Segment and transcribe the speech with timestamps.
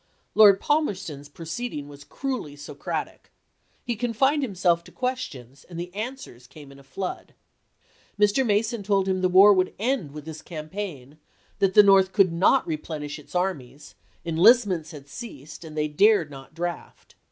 [0.33, 3.31] Lord Palmerston's proceeding was cruelly Socratic.
[3.85, 7.35] He confined himself to ques tions, and the answers came in a flood.
[8.19, 8.43] Mr.
[8.43, 11.19] Mason told him the war would end with this campaign;
[11.59, 13.93] that the North could not replenish its armies;
[14.25, 17.13] en listments had ceased, and they dared not draft.